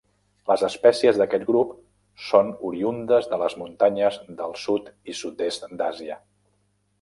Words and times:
Les 0.51 0.61
espècies 0.67 1.17
d'aquest 1.21 1.43
grup 1.49 1.75
són 2.29 2.49
oriündes 2.69 3.29
de 3.35 3.39
les 3.43 3.57
muntanyes 3.65 4.19
del 4.41 4.57
sud 4.63 4.89
i 5.15 5.17
sud-est 5.21 5.69
d'Àsia. 5.83 6.19